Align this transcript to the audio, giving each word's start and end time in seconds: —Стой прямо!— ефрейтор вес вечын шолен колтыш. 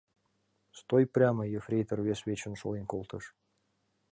—Стой 0.79 1.03
прямо!— 1.15 1.41
ефрейтор 1.57 1.99
вес 2.07 2.19
вечын 2.27 2.53
шолен 2.59 2.85
колтыш. 2.91 3.25